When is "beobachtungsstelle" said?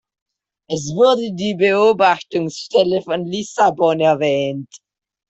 1.53-3.03